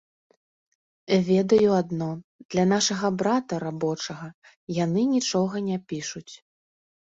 [1.27, 2.07] Ведаю адно,
[2.55, 4.27] для нашага брата, рабочага,
[4.83, 6.29] яны нічога не пішуць.